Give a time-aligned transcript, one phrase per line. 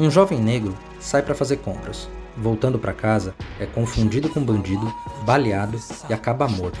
[0.00, 2.08] Um jovem negro sai para fazer compras.
[2.36, 4.86] Voltando para casa, é confundido com bandido,
[5.26, 5.76] baleado
[6.08, 6.78] e acaba morto.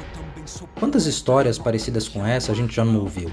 [0.78, 3.28] Quantas histórias parecidas com essa a gente já não ouviu?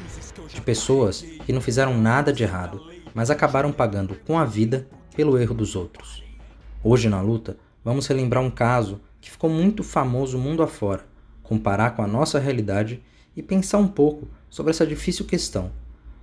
[0.51, 2.81] De pessoas que não fizeram nada de errado,
[3.13, 6.23] mas acabaram pagando com a vida pelo erro dos outros.
[6.83, 11.05] Hoje na luta, vamos relembrar um caso que ficou muito famoso mundo afora,
[11.43, 13.03] comparar com a nossa realidade
[13.37, 15.71] e pensar um pouco sobre essa difícil questão.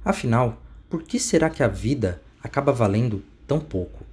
[0.05, 0.60] Afinal,
[0.91, 4.05] por que será que a vida acaba valendo tão pouco?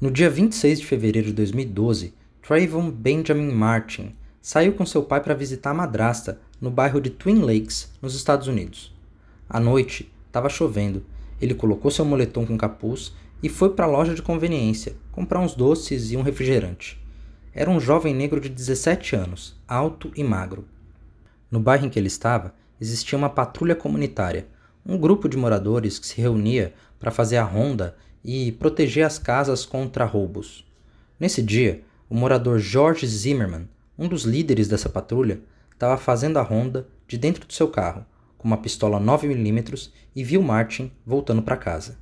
[0.00, 5.34] No dia 26 de fevereiro de 2012, Trayvon Benjamin Martin saiu com seu pai para
[5.34, 8.94] visitar a madrasta no bairro de Twin Lakes, nos Estados Unidos.
[9.48, 11.04] À noite, estava chovendo.
[11.40, 15.54] Ele colocou seu moletom com capuz e foi para a loja de conveniência comprar uns
[15.54, 17.00] doces e um refrigerante.
[17.52, 20.64] Era um jovem negro de 17 anos, alto e magro.
[21.50, 24.46] No bairro em que ele estava, existia uma patrulha comunitária,
[24.86, 29.64] um grupo de moradores que se reunia para fazer a ronda e proteger as casas
[29.64, 30.66] contra roubos.
[31.18, 33.68] Nesse dia, o morador George Zimmerman,
[33.98, 35.40] um dos líderes dessa patrulha,
[35.72, 38.04] estava fazendo a ronda de dentro do seu carro,
[38.36, 41.98] com uma pistola 9mm e viu Martin voltando para casa.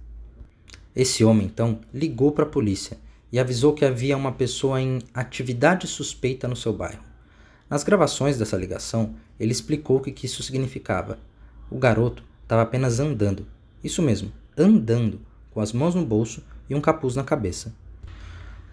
[0.94, 2.98] Esse homem então ligou para a polícia
[3.30, 7.02] e avisou que havia uma pessoa em atividade suspeita no seu bairro.
[7.68, 11.18] Nas gravações dessa ligação, ele explicou o que isso significava.
[11.70, 13.46] O garoto estava apenas andando,
[13.84, 15.20] isso mesmo, andando,
[15.50, 17.74] com as mãos no bolso e um capuz na cabeça.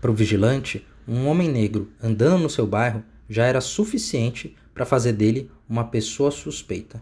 [0.01, 5.13] Para o vigilante, um homem negro andando no seu bairro já era suficiente para fazer
[5.13, 7.01] dele uma pessoa suspeita.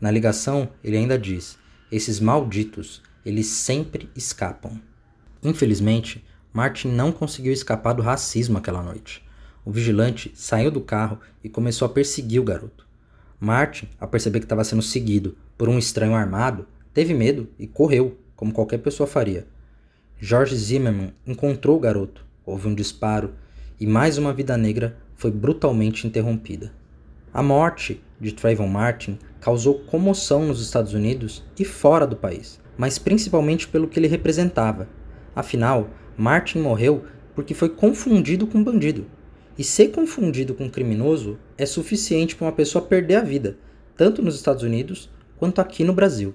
[0.00, 1.58] Na ligação, ele ainda diz:
[1.90, 4.80] esses malditos, eles sempre escapam.
[5.42, 9.24] Infelizmente, Martin não conseguiu escapar do racismo aquela noite.
[9.64, 12.86] O vigilante saiu do carro e começou a perseguir o garoto.
[13.38, 18.18] Martin, ao perceber que estava sendo seguido por um estranho armado, teve medo e correu,
[18.42, 19.46] como qualquer pessoa faria.
[20.18, 23.34] George Zimmerman encontrou o garoto, houve um disparo
[23.78, 26.72] e mais uma vida negra foi brutalmente interrompida.
[27.32, 32.98] A morte de Trayvon Martin causou comoção nos Estados Unidos e fora do país, mas
[32.98, 34.88] principalmente pelo que ele representava.
[35.36, 37.04] Afinal, Martin morreu
[37.36, 39.06] porque foi confundido com bandido.
[39.56, 43.56] E ser confundido com criminoso é suficiente para uma pessoa perder a vida,
[43.96, 46.34] tanto nos Estados Unidos quanto aqui no Brasil.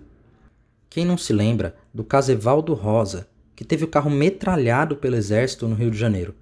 [0.89, 5.67] Quem não se lembra do caso Evaldo Rosa, que teve o carro metralhado pelo exército
[5.67, 6.33] no Rio de Janeiro?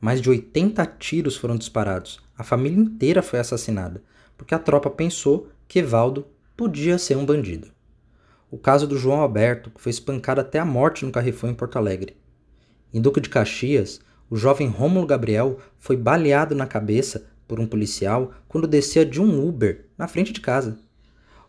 [0.00, 2.20] Mais de 80 tiros foram disparados.
[2.36, 4.02] A família inteira foi assassinada,
[4.36, 6.26] porque a tropa pensou que Evaldo
[6.56, 7.68] podia ser um bandido.
[8.50, 11.76] O caso do João Alberto, que foi espancado até a morte no Carrefour em Porto
[11.76, 12.16] Alegre.
[12.92, 18.32] Em Duque de Caxias, o jovem Rômulo Gabriel foi baleado na cabeça por um policial
[18.48, 20.78] quando descia de um Uber na frente de casa.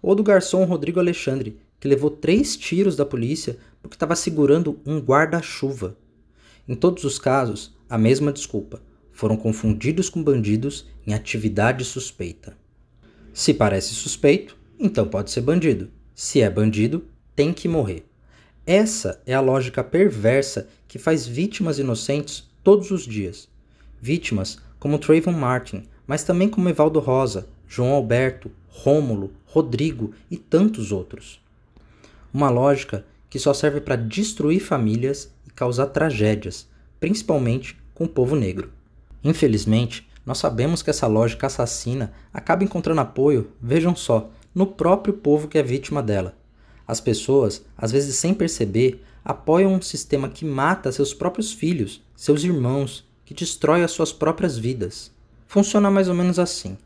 [0.02, 5.00] Ou do garçom Rodrigo Alexandre, que levou três tiros da polícia porque estava segurando um
[5.00, 5.98] guarda-chuva.
[6.66, 12.56] Em todos os casos, a mesma desculpa: foram confundidos com bandidos em atividade suspeita.
[13.34, 15.90] Se parece suspeito, então pode ser bandido.
[16.16, 17.06] Se é bandido,
[17.36, 18.06] tem que morrer.
[18.66, 23.50] Essa é a lógica perversa que faz vítimas inocentes todos os dias.
[24.02, 30.94] Vítimas como Trayvon Martin, mas também como Evaldo Rosa, João Alberto, Rômulo, Rodrigo e tantos
[30.94, 31.43] outros.
[32.34, 36.68] Uma lógica que só serve para destruir famílias e causar tragédias,
[37.00, 38.72] principalmente com o povo negro.
[39.24, 45.48] Infelizmente, nós sabemos que essa lógica assassina acaba encontrando apoio, vejam só, no próprio povo
[45.48, 46.36] que é vítima dela.
[46.88, 52.44] As pessoas, às vezes sem perceber, apoiam um sistema que mata seus próprios filhos, seus
[52.44, 55.12] irmãos, que destrói as suas próprias vidas.
[55.48, 56.78] Funciona mais ou menos assim.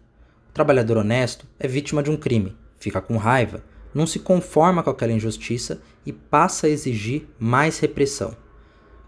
[0.49, 3.63] O trabalhador honesto é vítima de um crime, fica com raiva,
[3.97, 8.37] não se conforma com aquela injustiça e passa a exigir mais repressão.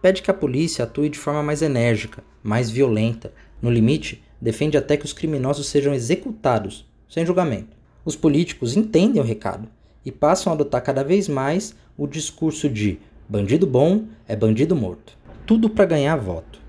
[0.01, 4.97] Pede que a polícia atue de forma mais enérgica, mais violenta, no limite, defende até
[4.97, 7.77] que os criminosos sejam executados, sem julgamento.
[8.03, 9.69] Os políticos entendem o recado
[10.03, 12.97] e passam a adotar cada vez mais o discurso de
[13.27, 15.15] bandido bom é bandido morto.
[15.45, 16.59] Tudo para ganhar voto.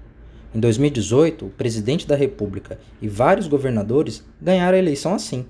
[0.55, 5.47] Em 2018, o presidente da República e vários governadores ganharam a eleição assim.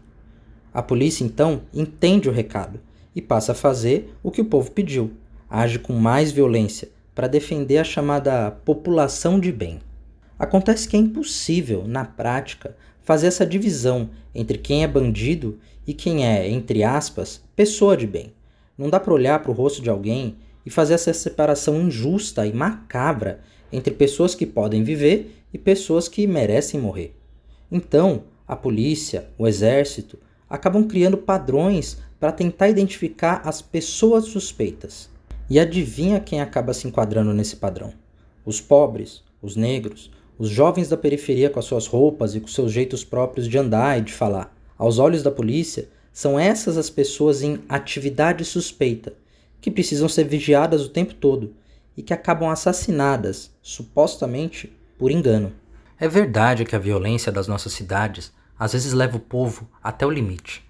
[0.73, 2.81] A polícia então entende o recado
[3.15, 5.11] e passa a fazer o que o povo pediu,
[5.49, 9.81] age com mais violência para defender a chamada população de bem.
[10.39, 16.25] Acontece que é impossível, na prática, fazer essa divisão entre quem é bandido e quem
[16.25, 18.33] é, entre aspas, pessoa de bem.
[18.79, 22.53] Não dá para olhar para o rosto de alguém e fazer essa separação injusta e
[22.53, 23.41] macabra
[23.73, 27.15] entre pessoas que podem viver e pessoas que merecem morrer.
[27.71, 30.19] Então, a polícia, o exército,
[30.51, 35.09] acabam criando padrões para tentar identificar as pessoas suspeitas.
[35.49, 37.95] E adivinha quem acaba se enquadrando nesse padrão?
[38.45, 42.73] Os pobres, os negros, os jovens da periferia com as suas roupas e com seus
[42.73, 44.55] jeitos próprios de andar e de falar.
[44.77, 49.13] Aos olhos da polícia, são essas as pessoas em atividade suspeita,
[49.61, 51.55] que precisam ser vigiadas o tempo todo
[51.97, 55.53] e que acabam assassinadas, supostamente por engano.
[55.99, 60.11] É verdade que a violência das nossas cidades às vezes leva o povo até o
[60.11, 60.63] limite.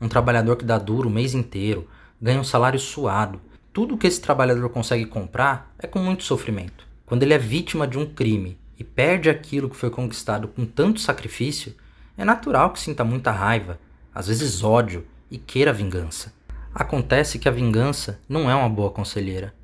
[0.00, 1.86] Um trabalhador que dá duro o mês inteiro,
[2.20, 3.38] ganha um salário suado,
[3.70, 6.86] tudo que esse trabalhador consegue comprar é com muito sofrimento.
[7.04, 11.00] Quando ele é vítima de um crime e perde aquilo que foi conquistado com tanto
[11.00, 11.74] sacrifício,
[12.16, 13.78] é natural que sinta muita raiva,
[14.14, 16.32] às vezes ódio e queira vingança.
[16.74, 19.54] Acontece que a vingança não é uma boa conselheira.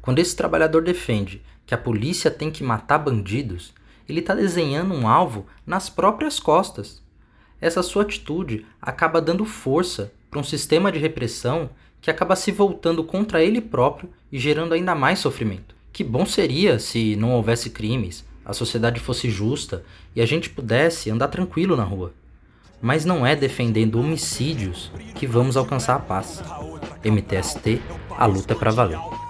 [0.00, 3.74] Quando esse trabalhador defende que a polícia tem que matar bandidos,
[4.08, 7.02] ele está desenhando um alvo nas próprias costas.
[7.60, 11.70] Essa sua atitude acaba dando força para um sistema de repressão
[12.00, 15.74] que acaba se voltando contra ele próprio e gerando ainda mais sofrimento.
[15.92, 21.10] Que bom seria se não houvesse crimes, a sociedade fosse justa e a gente pudesse
[21.10, 22.12] andar tranquilo na rua.
[22.80, 26.42] Mas não é defendendo homicídios que vamos alcançar a paz.
[27.02, 27.80] MTST,
[28.10, 29.25] a luta para valer.